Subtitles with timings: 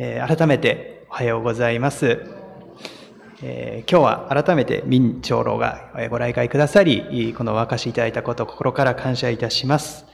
[0.00, 2.22] え、改めておはようございます。
[3.42, 10.06] え、今日は改めて民長老がご来会くださり、このお明かしいただいたことを心から感謝いたします。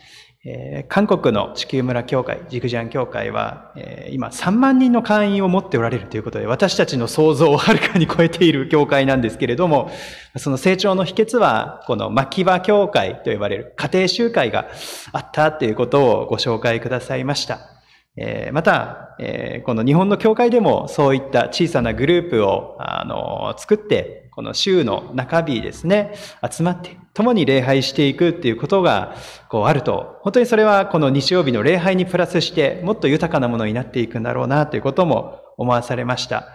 [0.46, 9.91] え、韓国の地球村教会、ジグジャン教会は、え、今3万人の会員を持っておられるということで、私たちの想像をはるかに超えている教会なんですけれども、
[10.39, 14.66] その成長の秘訣は、この牧場教会と呼ばれる家庭集会が
[15.12, 17.73] あったということをご紹介くださいました。
[18.16, 26.14] えまた、えこの日本の教会でもそういった小さなグループを、あの、作って、この週の中日ですね、
[26.48, 29.14] 集まって共に礼拝していくっていうことが、
[29.48, 36.48] こうあると、本当にそれはこの日曜日の礼拝にプラスして、もっと豊かなものになっていくんだろうなということも思わされました。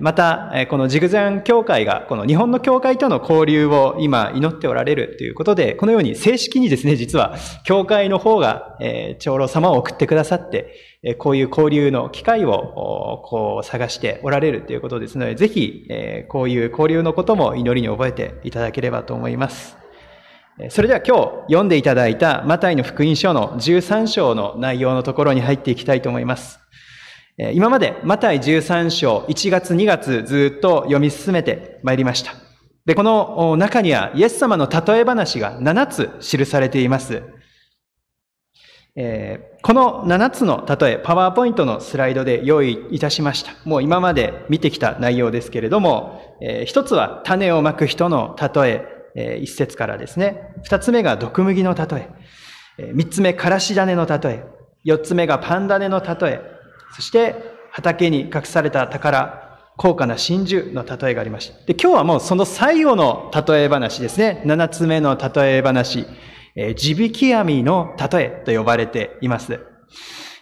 [0.00, 8.76] また、このジグザン教会が、この日本の教会との交流を今祈っておられるということで、このように正式にですね、実は、教会の方が、
[9.20, 10.74] 長老様を送ってくださって、
[11.18, 15.86] こういう交流の機会を、こう、探しておられるということですので、ぜひ、
[16.28, 19.78] こういう交流のことも祈りに覚えていただければと思います。
[20.70, 26.61] それでは今日読んでいただいたマタイの福音書の13章の内容のところに入っていきたいと思います。
[27.38, 32.34] 今までマタイ13章1月2月ずっと読み進めてまいりました。
[32.84, 37.22] で、この中にはイエス様の例え話が7つ記されています。
[38.94, 43.52] えー、この7つの例え、パワーポイントのスライドで用意いたしました。
[43.64, 50.54] もう今まで見てきた内容ですけれども、えー、一つは種をまく人の例え、えー、一節からですね。
[50.64, 52.08] 二つ目が毒麦の例え。
[52.78, 54.44] えー、三つ目、からし種の例え。
[54.84, 56.61] 四つ目がパン種の例え。
[56.94, 57.34] そして
[57.70, 61.64] 畑に隠された宝、高価な真珠の例えがありました。
[61.64, 64.42] で、今日はもうその最後の例え話ですね。
[64.44, 66.06] 七つ目の例え話、
[66.54, 69.58] えー、地引き網の例えと呼ばれています。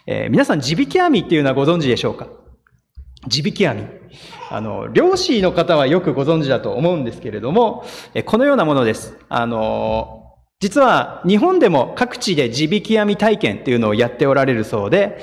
[0.05, 2.27] えー、皆さん地引き網っていうのはご存知でしょうか？
[3.27, 3.85] 地引き網。
[4.49, 9.17] あの、漁師の方はよくご存知だと思うんですけれどもえ、このようなものです。
[9.29, 10.20] あの、
[10.61, 15.19] 実は日本でも各地で地引き網体験っていうのをやっておられるそうで、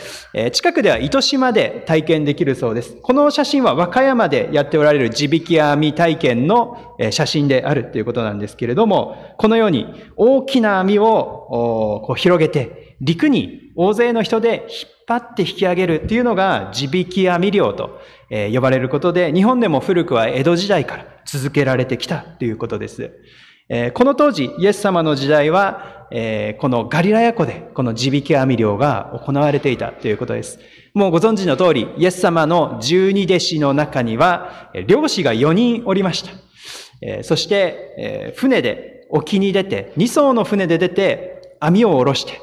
[0.53, 2.97] 近くでは糸島で体験できるそうです。
[3.01, 18.01] この写真は和歌山でやっておられる地引き網体験の写真であるということなんですけれども、このように大きな網をこう広げて陸に大勢の人で引っ張って引き上げるっていうのが地引き網漁と
[18.53, 23.13] 呼ばれることで、日本でも古くは江戸時代から続けられてきたということです。
[23.69, 30.59] えこの当時、イエス様の時代は、えこのガリラヤ湖でこの地引き網漁が行われていたということです。
[30.95, 36.31] もうご存知の通り、イエス様の十二弟子の中には、漁師が4人おりました。
[37.03, 42.41] えそして、え船で沖に出て、2艘の船で出て、網を下ろして、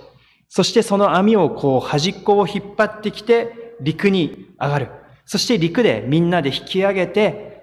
[0.50, 4.90] そしてその網をこう端っこを引っ張ってきて、陸に上がる。
[5.26, 7.55] そして陸でみんなで引き上げて、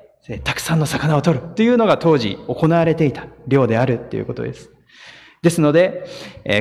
[0.44, 4.70] たくさんの魚を取るというのが当時行われていた漁であるということです。
[5.42, 6.04] ですので、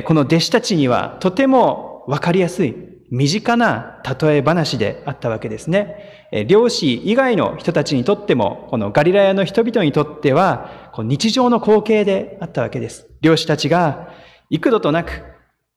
[0.04, 2.74] この弟子たちにはとてもわかりやすい
[3.12, 6.26] 身近な例え話であったわけですね。
[6.48, 13.06] 漁師以外の人たちにとっても、このガリラヤの人々にとっては、日常の光景であったわけです。
[13.20, 14.08] 漁師たちが
[14.50, 15.22] 幾度となく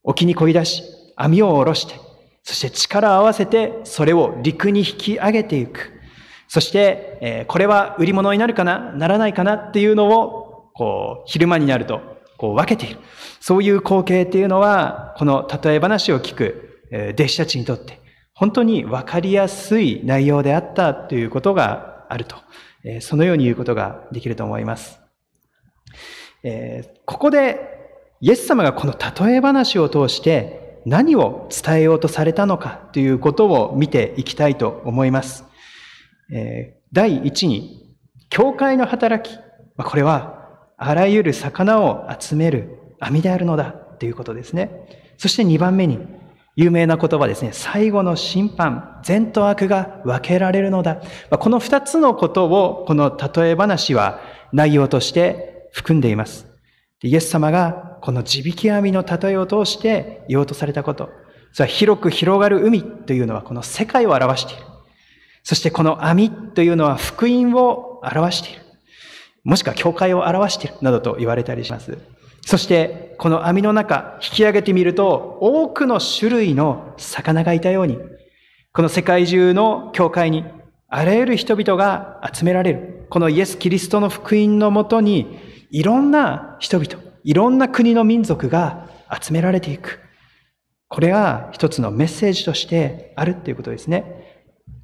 [0.04, 0.84] 沖に漕い出し、
[1.16, 1.96] 網を下ろして、
[2.42, 5.92] そして力を合わせてそれを陸に引き上げていく。
[6.48, 12.02] そして、え、これは売り物になるかなならないかなっていうのを、こう、昼間になると、
[12.38, 13.00] こう分けている。
[13.40, 18.00] そういう光景っていうのは、この例え話を聞く、え、弟子たちにとって、
[18.34, 22.36] 本当に分かりやすい内容であったということがあると。
[22.84, 25.00] え、そのように言うことができると思います。
[26.44, 27.76] え、ここで、
[28.22, 35.44] イエス様がこの例え話を通して何を伝えようとされたのかということを見ていきたいと思います。
[36.32, 37.96] えー、第一に、
[38.30, 39.38] 教会の働き。
[39.78, 44.72] これは、あらゆる魚を集める網であるのだということですね。
[45.18, 46.00] そして二番目に、
[46.56, 47.50] 有名な言葉ですね。
[47.52, 51.02] 最後の審判、善と悪が分けられるのだ。
[51.32, 54.20] この二つのことを、この例え話は
[54.54, 56.48] 内容として含んでいます。
[57.04, 61.10] イエス様がこの地引き網の例えを通して言おうとされたこと。
[61.52, 64.64] それは広く広がる海というのはこの世界を表している。
[65.46, 68.62] そしてこの網というのは福音を表している。
[69.44, 72.00] もしくは教会を表しているなどと言われたりします。
[72.44, 78.00] そしてこの網の中引き上げてみると多くの種類の魚がいたように、
[78.74, 80.46] この世界中の教会に
[80.88, 83.06] あらゆる人々が集められる。
[83.12, 85.38] このイエス・キリストの福音のもとに
[85.70, 88.90] いろんな人々、いろんな国の民族が
[89.22, 90.00] 集められていく。
[90.88, 94.25] これが一つのメッセージとしてあるっていうことですね。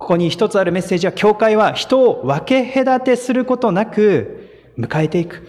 [0.01, 5.48] ここに一つあるメッセージは、教会は人を分け隔てすることなく迎えていく。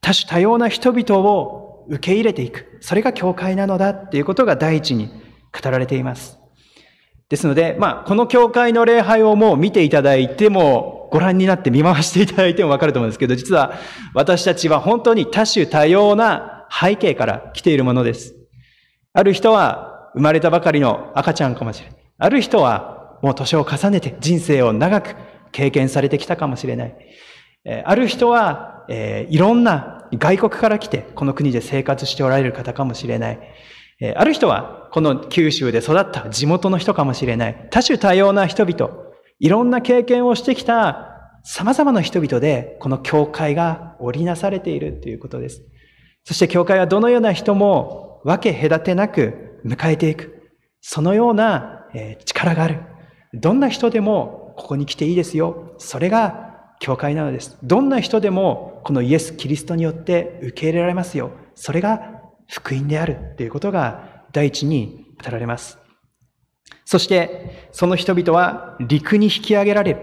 [0.00, 2.78] 多種多様な人々を受け入れていく。
[2.80, 5.10] それが教会なのだっていうことが第一に
[5.52, 6.38] 語られています。
[7.28, 13.74] ですので、まあ、この教会の礼拝をもう見ていただいても、ご覧になって見回していただいてもわかると思うんですけど、実は
[14.14, 18.34] 私たちは本当に多種多様な背景から来ているものです。
[19.12, 21.98] ある人は生まれたばかりの赤ちゃんかもしれない。
[22.16, 25.16] ある人はもう年を重ねて人生を長く
[25.52, 26.96] 経験されてきたかもしれない。
[27.64, 33.38] えある人は、えー、いろんな外国から来てこの国で生活しておられる方かもしれない。
[34.00, 37.68] えある人は、この九州で育った地元の人かもしれない。
[37.70, 38.90] 多種多様な人々、
[39.40, 45.62] いろんな経験をしてきた様々な人々で、この教会が織りなされているということです。
[46.24, 50.52] そして教会はどのような人も分け隔てなく迎えていく。
[50.80, 51.86] そのような
[52.24, 52.80] 力がある。
[53.34, 55.74] どんな人でもここに来ていいですよ。
[55.78, 56.48] それが
[56.80, 57.58] 教会なのです。
[57.62, 61.30] どんな人でもこのイエス・キリストによって受け入れられますよ。
[61.54, 65.78] それが福音であるということが第一に語られます。
[66.84, 70.00] そして、その人々は陸に引き上げられる。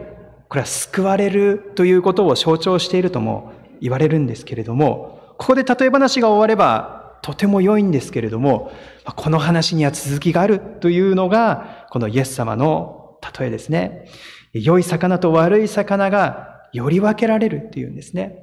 [0.50, 3.51] これは救われるということを象徴しているとも
[3.81, 8.72] 言われるんですけれども、ここで例え話が終わればとても良いんですけれども、
[9.16, 13.05] この話には続きがあるというのが、このイエス様の
[13.39, 14.10] 例えですね。
[14.54, 18.42] 良い魚と悪い魚がより分けられるっていうんですね。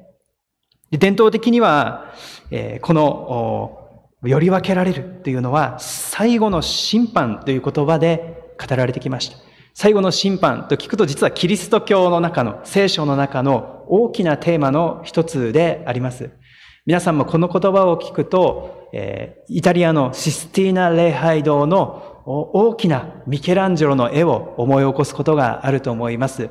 [0.91, 2.13] 伝統的には
[2.51, 3.79] え、この
[4.23, 9.37] より分けられるというのは、最後の審判という言葉で語られてきました。
[9.73, 16.29] 最後の審判と聞くと実はキリスト教の中の、聖書の中の大きなテーマの一つであります。
[16.85, 26.49] 皆さんもこの言葉を聞くと、えー、イタリアのシスティーナ礼拝堂の大きなミケランジェロの絵を思い起こすことがあると思います。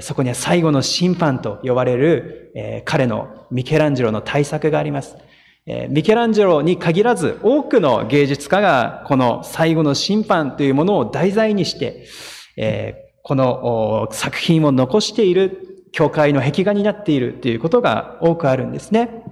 [0.00, 5.16] そこには最後の審判と呼ばれる、彼のミケランジェロの大作があります。
[5.88, 12.06] ミケランジェロに限らず多くの芸術家がこの最後の審判というものを題材にして、
[13.22, 19.24] この作品を残している教会の壁画になっているということが多くあるんですね。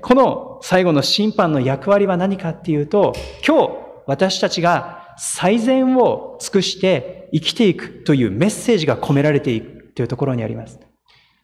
[0.00, 3.12] この最後の審判の役割は何かっていうと、
[3.46, 10.80] 今日私たちが最善を尽くして生きていくというメッセージが込められていくというところにあります。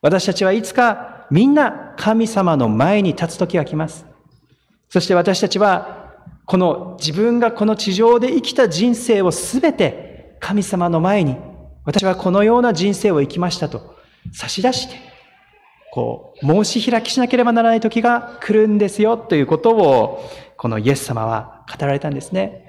[0.01, 4.07] 私たちはいつかみんな神様の前に立つ時が来ます。
[4.89, 6.15] そして私たちは
[6.47, 11.37] この自分がこの地上で生きた人生をすべて神様の前に
[11.85, 13.95] 私はこのような人生を生きましたと
[14.33, 14.97] 差し出して、
[15.93, 22.69] こう、申し開きしなければならない時が来るんですよということを、このイエス様は語られたんですね。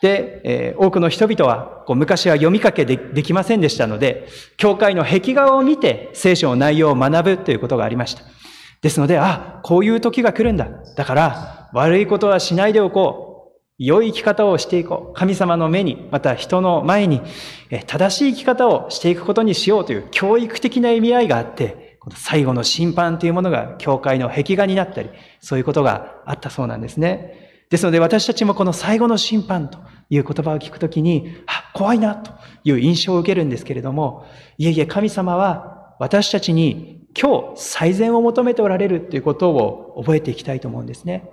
[0.00, 8.22] で、え、多くの人々は、こう昔は読みかけでできませんでしたので、教会の壁画を見て聖書の内容を学ぶということがありました。
[8.80, 10.68] ですので、あ、こういう時が来るんだ。
[10.96, 13.30] だから、悪いことはしないでおこう。
[13.82, 15.14] 良い生き方をしていこう。
[15.14, 17.20] 神様の目に、また人の前に、
[17.86, 25.10] 正しい生き方をしていくことにしようという教育的な意味合いがあって、この最後の審判というものが教会の壁画になったり、
[25.40, 27.64] そういうことがあったそうなんですね。
[27.68, 32.32] ですので私たちもこの最後の審判という言葉を聞くときに、あ、怖いなと
[32.64, 34.24] いう印象を受けるんですけれども、
[34.58, 41.30] いえいえ神様は私たちに今日最善を求めておられるということを覚えていきたいと思うんですね。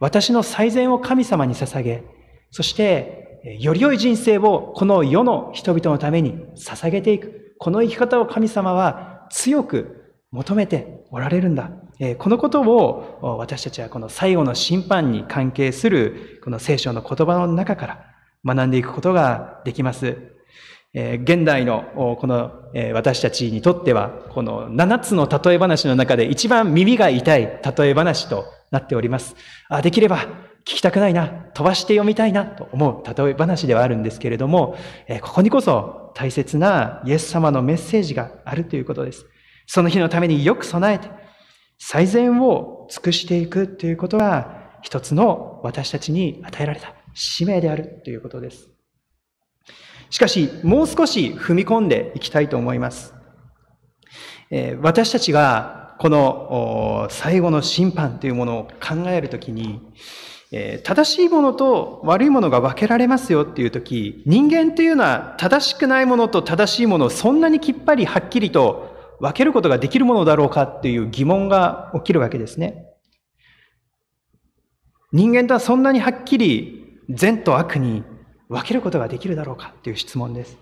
[0.00, 2.02] 私の最善を神様に捧げ、
[2.50, 7.54] そしてより良い人生をこの世の人々のために捧げていく。
[7.58, 9.99] この生き方を神様は強く
[10.32, 11.70] 求めておられるんだ。
[12.18, 18.04] このことを私たちはこの最後の審判に関係するこの聖書の言葉の中から
[18.44, 20.16] 学んでいくことができます。
[20.92, 22.52] 現代のこの
[22.94, 29.36] 私たちにとってはこの7つの例え話の中で一番耳が痛い例え話となっております。
[29.82, 30.18] できれば
[30.64, 34.76] 聞きたくないな、飛ばして読みたいなと思う例え話ではあるんですけれども、
[35.20, 39.26] ここにこそ大切なイエス様のメッセージがあるということです。
[39.72, 41.08] その日のためによく備えて、
[41.78, 48.68] 最善を尽くしていくということが一つの私たちに与えられた使命であるということです。
[50.10, 53.14] しかし、もう少し踏み込んでいきたいと思います。
[54.82, 59.80] 私たちがこの最後の審判というものを考えるときに、
[60.82, 72.86] 正しいものと悪いものが分けられますよっていうとき、人間っていうのは正しくないものと正しいものをそんなにきっぱりはっきりと分けることができるものだろうかっていう疑問が起きるわけですね。
[75.12, 78.04] 人間とはそんなにはっきり善と悪に
[78.48, 80.56] 分けることができるだろうかっていう質問です。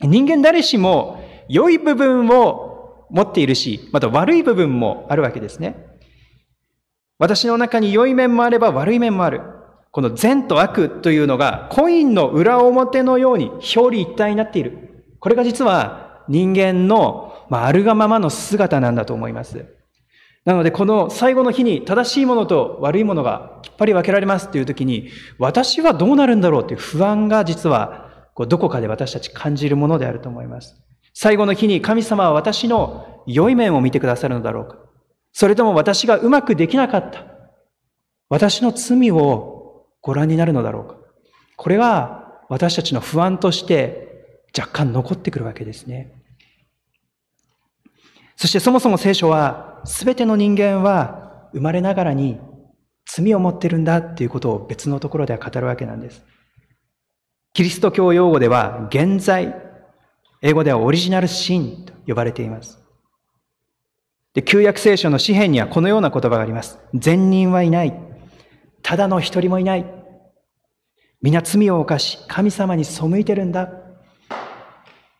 [0.00, 5.86] 人間誰しも良い部分を持っているし、また悪い部分もあるわけですね。
[7.18, 9.42] 私の中に良い面もあれば悪い面もある。
[9.90, 15.04] この善と悪というのがコインの裏表のように表裏一体になっている。
[15.20, 19.66] これが実は人間の、まあ、あるがままの姿なんだと思います。
[20.44, 30.80] なので、この最後の日に正しいものと悪いものがきっぱり分けられますっていう時に、私はどうなるんだろうっていう不安が実はこうどこかで私たち感じるものであると思います。
[31.14, 34.76] 最後の日に神様は私の良い面を見てくださるのだろうか
[35.32, 37.24] それとも私がうまくできなかった。
[38.28, 40.96] 私の罪をご覧になるのだろうか。
[41.56, 44.05] これは私たちの不安として
[44.56, 46.12] 若干残ってくるわけですね。
[48.36, 52.38] そしてそもそも聖書は全ての人間は生まれながらに
[53.06, 56.24] 罪を持ってるんだっていうことを別のところでは語るわけなんです。
[57.54, 59.54] キリスト教用語では現在、
[60.42, 62.82] 英語ではオリジナルシーンと呼ばれています。
[64.34, 66.78] で、旧約聖書の詩篇にはこのような言葉があります。
[66.92, 67.98] 善人はいない。
[68.82, 69.86] ただの一人もいない。
[71.22, 73.85] 皆罪を犯し、神様に背いてるんだ。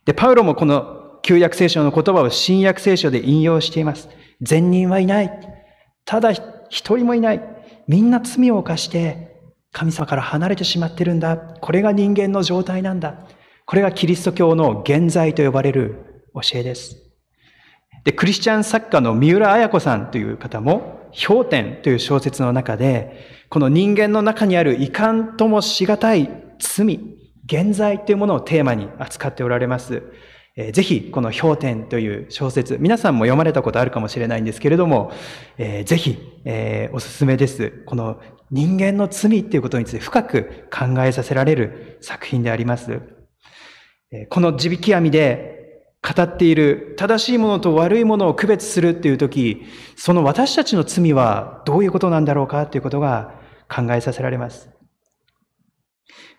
[0.07, 4.09] で、パウロもこの旧約聖書の言葉を新約聖書で引用しています。
[4.41, 5.31] 善人はいない。
[6.05, 7.43] ただ一人もいない。
[7.89, 9.37] みんな罪を犯して
[9.73, 11.37] 神様から離れてしまってるんだ。
[11.37, 13.27] これが人間の状態なんだ。
[13.67, 17.03] これがキリスト教の現在と呼ばれる教えです。
[18.05, 27.01] で、クリスチャン作家の三浦綾子さんという方も、氷点という小説の中で、この人間の中にある遺憾ともしがたい罪、
[27.47, 30.03] 現在というものをテーマに扱っておられます。
[30.57, 35.13] えー、ぜひ、この氷点という小説、皆さんも読まれたことあるかもしれないんですけれども、
[35.59, 37.71] えー、ぜひ、え、おすすめです。
[37.87, 43.01] この人間の罪っていうことについて深く考えさせられる作品であります。
[44.31, 45.57] この地引き網で
[46.03, 49.65] 語っている正しいものと悪いものを区別するっていう時、
[49.97, 53.35] その私たちの罪はどういうことなんだろうかということが
[53.69, 54.76] 考えさせられます。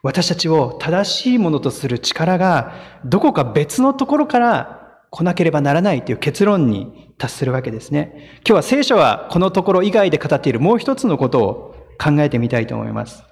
[0.03, 2.73] 私たちを正しいものとする力が
[3.05, 8.39] どこか別のところから来なければならないという結論に達するわけですね。
[8.45, 13.23] 今日は聖書はこのところ以外で語っているもう一つのことを考えてみたいと思います。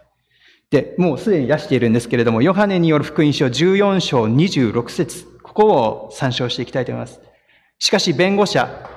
[0.71, 7.21] で、もうすでに出しているんですけれども、ヨハネによる福音書14章26節ここを参照していきたいと思います。
[7.77, 8.89] しかし弁護者、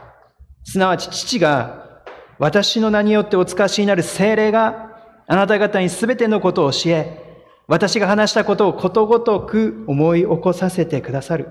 [0.65, 2.03] すなわち父が
[2.39, 7.28] 私の名によってお使わしになる精霊があなた方にすべてのことを教え、
[7.69, 11.49] 私が話したことをことごとく思い起こさせてくださる。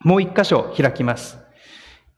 [0.00, 1.38] もう一箇所開きます。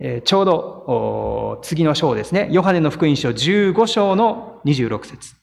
[0.00, 2.48] えー、ちょうど次の章ですね。
[2.50, 5.36] ヨハネの福音書15章の26節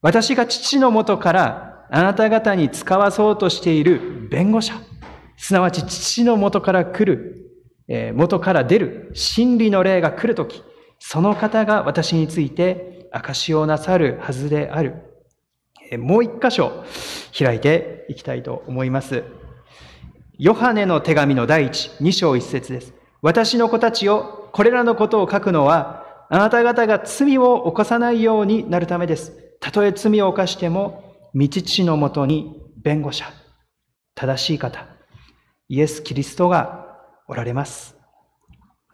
[0.00, 4.74] 私が父のもとからあなた方に使わそうとしている弁護者。
[5.36, 7.50] すなわち父の元から来る、
[7.88, 10.62] えー、元から出る真理の霊が来るとき、
[11.00, 15.09] その方が私について証しをなさるはずである。
[15.98, 16.84] もう一箇所
[17.36, 19.24] 開いていきたいと思います。
[20.38, 22.94] ヨハネの手紙の第一、二章一節です。
[23.22, 29.32] 私の子たちを、これらのことを書くのは、あなた方が罪を犯さないようになるためです。
[29.60, 33.26] たとえ罪を犯しても、道父のもとに弁護者、
[34.14, 34.86] 正しい方、
[35.68, 36.86] イエス・キリストが
[37.28, 37.96] おられます。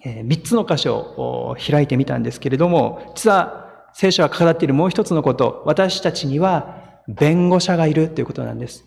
[0.04, 8.84] え、3つの箇所を開いてみたんですけれども、実は聖書が語っているもう一つのこと、私たちには弁護者がいるということなんです。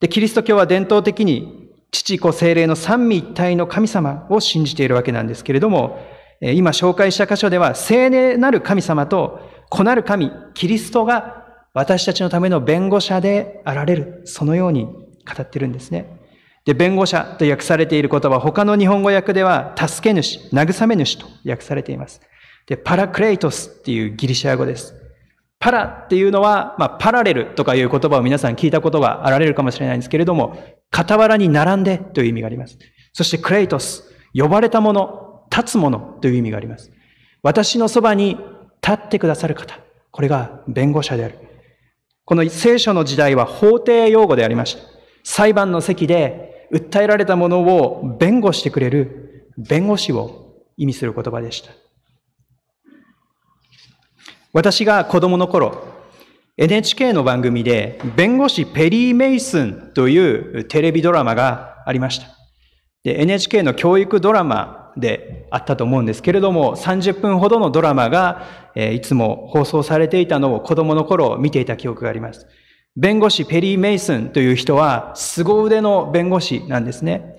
[0.00, 5.98] で、キリスト教は伝統的に父子精霊の三位一体の神様を信じているわけなんですけれども、
[6.40, 14.22] 今紹介した箇所では、聖霊なる神様と子なる神、キリストが私たちのための弁護者であられる。
[14.24, 15.02] そのように語
[15.40, 16.20] ってるんですね。
[16.64, 22.20] で、弁護者と訳されている言葉、他の日本語訳では、助け主、慰め主と訳されています。
[22.66, 24.94] で、パラクレイトスっていうギリシャ語です。
[25.58, 30.56] パラっていうのは、まあ、パラレルとかいう言葉を皆さん聞いたことがあられるかもしれないんですけれども、
[30.92, 32.78] 傍らに並んでという意味があります。
[33.12, 36.92] そしてクレイトス、呼ばれたもの、立つものという意味があります。
[37.42, 38.36] 私のそばに
[38.82, 39.78] 立ってくださる方、
[40.10, 41.38] これが弁護者である。
[42.24, 44.82] この聖書の時代は法廷用語でありました。
[45.24, 51.70] 裁判の席で訴えられたものを弁護してくれる弁護士を意味する言葉でした。
[54.56, 55.86] 私が子供の頃、
[56.56, 62.28] NHK の番組で、弁護士ペリー・メイスンというテレビドラマがありました。
[63.04, 72.46] で NHK の教育ドラマであったと思うんですけれども、30分ほどのドラマが、えいつも放送されていたのを子供の頃見ていた記憶があります。
[72.96, 77.36] 弁護士ペリー・メイスンという人は凄腕の弁護士なんですね。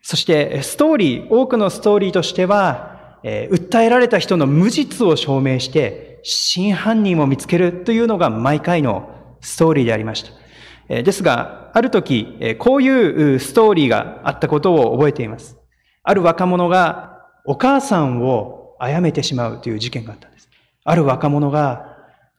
[0.00, 11.02] そしてストーリー、多くのストーリーとしては、え、訴えられた人の無実を証明して真犯人を見つけるというのが毎回のストーリーでありました。
[11.02, 15.56] ですが、ある時、こういうストーリーがあったことを覚えています。
[16.02, 20.48] ある若者がお母さんを殺めてしまうという事件があったんです。
[20.84, 21.86] ある若者が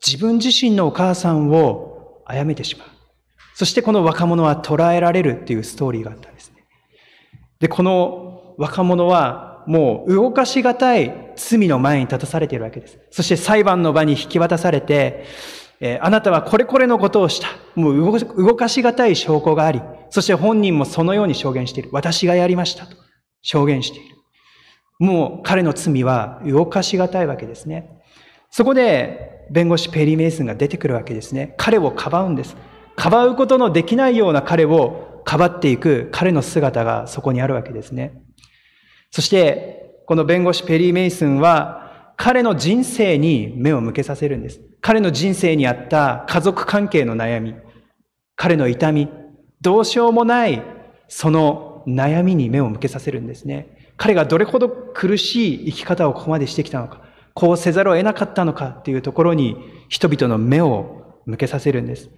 [0.05, 2.87] 自分自身のお母さんを殺めてしまう。
[3.55, 6.63] そしてこの若者は捕らえられるっていうストーリーがあったんですね。
[7.59, 12.99] で、この若者はもう動かしがたい罪の前に立たされているわけです。
[13.11, 15.25] そして裁判の場に引き渡されて、
[15.79, 17.47] えー、あなたはこれこれのことをした。
[17.75, 21.89] もう動かしがたい証拠があり、そして本人もそのように証言している。
[21.91, 22.95] 私がやりましたと
[23.41, 24.15] 証言している。
[24.99, 28.01] もう彼の罪は動かしがたいわけですね。
[28.49, 31.55] そこで弁護士ペリー・メイスンが出てくるわけですね。
[31.57, 32.55] 彼をかばうんです。
[32.95, 38.22] かばうことのできないような彼をかばっていく彼の姿がそこにあるわけですね。
[39.13, 44.59] そして、この弁護士ペリー・メイスンは彼の人生に目を向けさせるんです。
[44.81, 47.53] 彼の人生にあった家族関係の悩み、
[48.35, 49.07] 彼の痛み、
[49.61, 50.63] どうしようもない
[51.07, 53.93] その悩みに目を向けさせるんですね。
[53.97, 57.03] 彼がどれほど苦しい生き方をここまでしてきたのか。
[57.35, 59.55] こうせざるを得なかったのかっていうところに
[59.89, 62.09] 人々の目を向けさせるんです。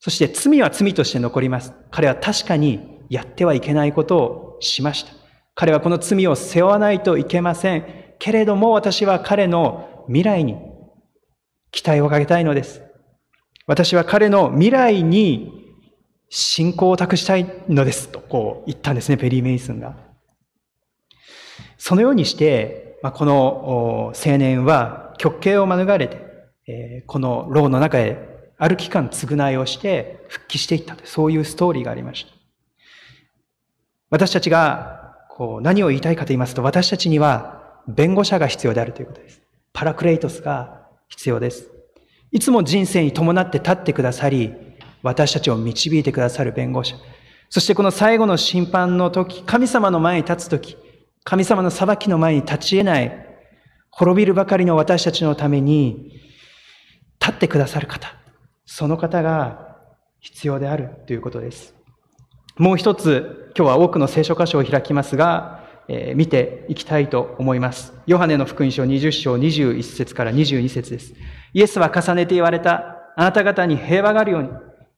[0.00, 1.74] そして罪は罪として残ります。
[1.90, 5.17] 彼は確かにやってはいけないことをしました。
[5.60, 8.14] 彼はこの罪を背負わないといけません。
[8.20, 10.56] けれども私は彼の未来に
[11.72, 12.80] 期待をかけたいのです。
[13.66, 15.50] 私は彼の未来に
[16.28, 18.08] 信仰を託したいのです。
[18.08, 19.96] とこう言ったんですね、ペリー・メイスンが。
[21.76, 26.18] そのようにして、ま、この青年は極刑を免れて、
[26.68, 32.32] え、この牢の中へある期間償いをして復帰していったそういうストーリーがありました。
[34.08, 35.07] 私たちが
[35.38, 39.40] こう何を言いたいかと言いますと、私たちには弁護者が必要であるということです。
[39.72, 41.70] パラクレイトスが必要です。
[42.32, 44.52] いつも人生に伴って立ってくださり、
[45.04, 46.96] 私たちを導いてくださる弁護者。
[47.50, 50.76] そしてこの最後の審判の時、神様の前に立つ時、
[51.22, 53.26] 神様の裁きの前に立ち得ない、
[53.90, 56.20] 滅びるばかりの私たちのために
[57.20, 58.12] 立ってくださる方、
[58.66, 59.76] その方が
[60.18, 61.77] 必要であるということです。
[62.58, 67.92] もう一つ、今日は多くの聖書箇所を開きますが、えー、見ていきたいと思います。
[68.04, 71.14] ヨハネの福音書20章21節から22節です。
[71.52, 74.48] イエスは重ねて言われた、あなた方に平和があるように、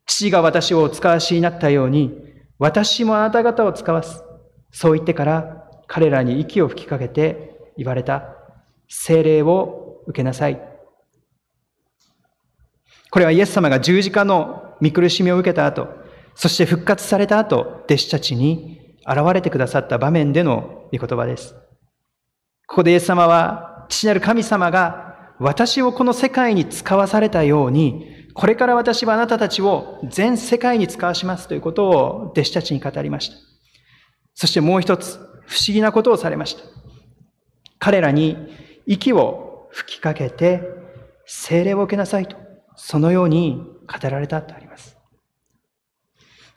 [0.07, 2.19] 父が私をお使わしになったように、
[2.59, 4.25] 私もあなた方を使わす。
[4.73, 8.37] そう言ってから、彼らに息を吹きかけて言われた。
[8.89, 10.59] 精霊を受けなさい。
[13.11, 16.00] これはイエス様が十字架の見苦しみを受けた後、
[16.41, 21.55] そして復活された後、弟子たちに現れてくださった場面での御言葉です。
[22.67, 33.37] ここでイエス様は、父なる神様が私をこの世界に使わされたように、これから私はあなたたちを全世界に使わしますということを弟子たちに語りました。
[34.33, 36.63] そしてもう一つ、不思議なことをされました。
[37.79, 38.39] 彼らに
[38.87, 40.63] 息を吹きかけて
[41.27, 42.39] 精霊を受けなさいと、
[42.77, 44.60] そのように語られたと。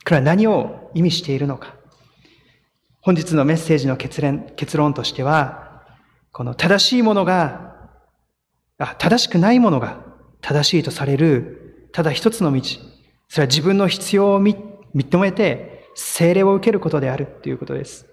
[0.04, 1.76] これは何を意味しているのか。
[3.00, 5.82] 本日のメッセージの結論結論としては、
[6.32, 7.74] この正しいものが、
[8.78, 10.04] あ正しくないものが
[10.40, 12.62] 正しいとされる、ただ一つの道。
[13.28, 18.06] それは自分の必要を認めて、精霊を受けることであるということです。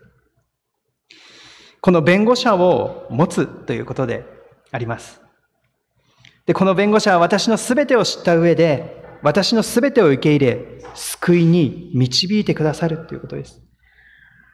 [1.82, 4.24] この弁護者を持つということで
[4.72, 5.20] あります。
[6.46, 13.62] で、この弁護者は私の全てを知った上で、私の全てを受け入れ、救いに導いてくださるということです。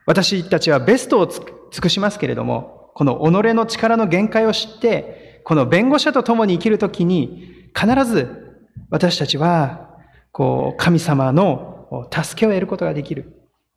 [0.06, 1.42] 私たちはベストを尽
[1.82, 8.30] くしますけれども、この己の力の限界を知って、この弁護者と共に生きるときに、必ず
[8.90, 9.98] 私たちは、
[10.32, 13.34] こう、神様の助けを得ることができる。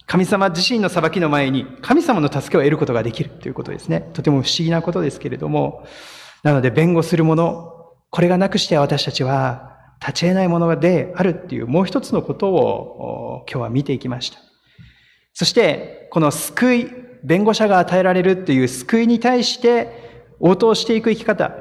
[0.07, 4.11] 神様自身の裁きの前に神様の助けを得ることができるということですね。
[4.13, 5.85] とても不思議なことですけれども、
[6.43, 7.73] なので弁護するもの、
[8.11, 9.70] これがなくして私たちは
[10.01, 14.39] 立ち得ないものであるっていうもう一つのことを今日は見ていきました。
[15.35, 16.91] そして、この救い、
[17.23, 21.53] 弁護者が与えられるっていう救いに対して応答していく生き方、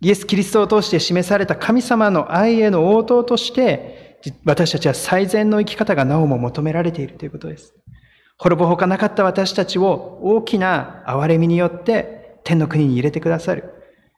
[0.00, 7.74] イエス・キリストを通して示された神様の愛への応答として、私たちは最善の生き方がなおも求められているということです。
[8.38, 13.64] 滅ぶほかなかった私たちを大きな憐れみによって天の国に入れてくださる。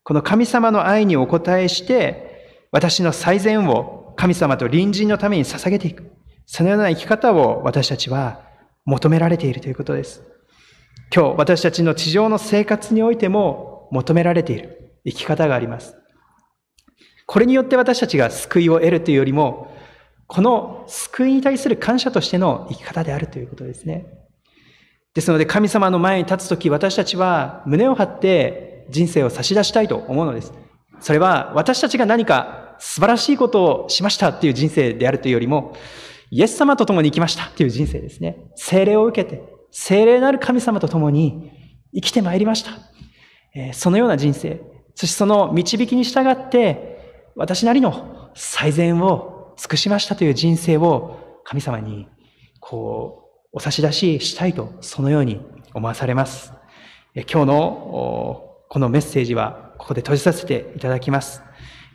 [0.04, 2.31] この神様の愛にお応えして、
[2.72, 6.10] 私の最善を神様と隣人のために捧げていく。
[6.46, 8.40] そのような生き方を私たちは
[8.86, 10.22] 求められているということです。
[11.14, 15.96] 今日私たちの地上の生活においても求められている生き方があります。
[17.26, 19.70] これによって私たちが救いを得るというよりも、
[20.26, 24.06] この救いに対する感謝としての生き方であるということですね。
[25.12, 30.54] ですので神様の前に立つとき私たちは胸を張って人生を差し出したいと思うのです。
[31.00, 35.76] それは私たちが何か素晴らしいことをしましたっていう人生であるというよりも、
[36.32, 38.50] イエス様と共に生きましたっていう人生ですね。
[38.56, 39.40] 精霊を受けて、
[39.70, 41.52] 精霊なる神様と共に
[41.94, 42.72] 生きてまいりました。
[43.72, 44.60] そのような人生、
[44.96, 52.08] そしてその導きに従って、私なりの最善を尽くしましたという人生を神様に、
[52.58, 55.40] こう、お差し出ししたいと、そのように
[55.72, 56.52] 思わされます。
[57.14, 57.54] 今日の
[58.68, 61.42] このメッセージはここで閉じさせていただきます。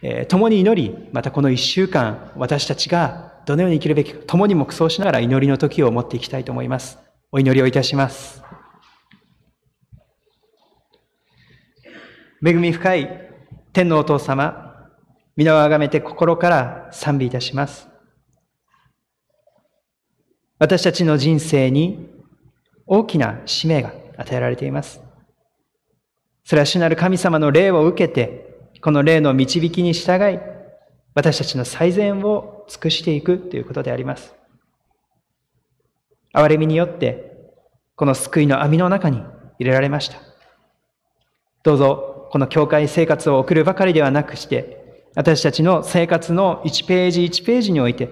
[0.02, 7.00] え共に祈り、またこの一週間、私たちがどのように生きるべきか、共に黙想しながら祈りの時を持っていきたいと思います。
[7.32, 8.44] お祈りをいたします。
[12.46, 13.32] 恵み深い
[13.74, 14.90] 天のお父様、
[15.36, 17.88] 皆をあがめて心から賛美いたします。
[20.60, 22.10] 私たちの人生に
[22.86, 25.02] 大きな使命が与えられています。
[26.44, 28.47] それは主なる神様の霊を受けて、
[28.88, 30.40] この霊の導きに従い、
[31.14, 34.34] 私たちの最善を尽くしていくということであります。
[36.34, 37.34] 憐れみによって、
[37.98, 39.18] この救いの網の中に
[39.60, 40.20] 入れられました。
[41.64, 48.10] どうぞ、この教会生活を送るばかりではなくして、私たちの生活の1ページ1ページにおいて、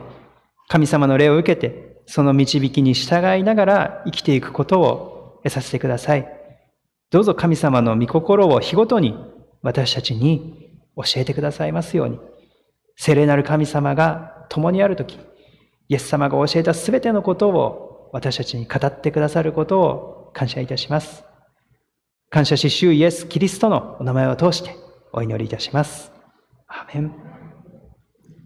[0.67, 6.27] 神様の霊を受けて、その導きに従いながら生きていくことを得させてください。
[7.11, 9.15] どうぞ神様の御心を日ごとに
[9.61, 10.64] 私たちに
[10.95, 12.19] 教えてくださいますように。
[12.97, 15.19] 聖霊なる神様が共にあるとき、
[15.87, 21.23] イエス様が教えたすべてのことを私たちに語ってくださることを感謝いたします。
[22.29, 24.75] 感謝し、主イエス・キリストのお名前を通して
[25.13, 26.11] お祈りいたします。
[26.67, 27.24] アメン。